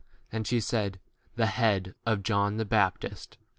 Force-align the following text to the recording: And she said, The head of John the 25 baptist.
And 0.31 0.47
she 0.47 0.59
said, 0.59 0.99
The 1.35 1.45
head 1.45 1.93
of 2.07 2.23
John 2.23 2.57
the 2.57 2.65
25 2.65 2.69
baptist. 2.71 3.37